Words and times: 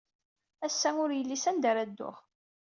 Ass-a, 0.65 0.89
ur 1.03 1.11
yelli 1.13 1.37
sanda 1.43 1.67
ara 1.69 1.83
dduɣ. 1.89 2.15